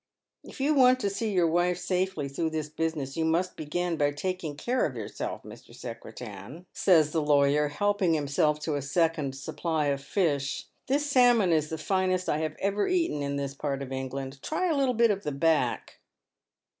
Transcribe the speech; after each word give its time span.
If 0.43 0.59
you 0.59 0.73
want 0.73 0.99
to 1.01 1.11
see 1.11 1.31
your 1.31 1.45
wife 1.45 1.77
safely 1.77 2.27
through 2.27 2.49
this 2.49 2.69
business 2.69 3.15
you 3.15 3.23
must 3.23 3.55
begin 3.55 3.97
by 3.97 4.09
taking 4.09 4.57
care 4.57 4.83
of 4.87 4.95
yourself. 4.95 5.43
Mr. 5.43 5.75
Secretan," 5.75 6.65
says 6.73 7.11
the 7.11 7.21
lawyer, 7.21 7.67
helping 7.67 8.15
himself 8.15 8.59
to 8.61 8.73
a 8.73 8.81
second 8.81 9.35
supply 9.35 9.89
of 9.89 10.01
fish." 10.01 10.65
This 10.87 11.05
salmon 11.05 11.51
is 11.51 11.69
the 11.69 11.77
finest 11.77 12.29
I 12.29 12.39
have 12.39 12.55
ever 12.57 12.87
eaten 12.87 13.21
in 13.21 13.35
this 13.35 13.53
part 13.53 13.83
of 13.83 13.91
England. 13.91 14.39
Tiy 14.41 14.71
a 14.71 14.75
little 14.75 14.95
bit 14.95 15.11
of 15.11 15.21
tlie 15.21 15.39
back." 15.39 15.99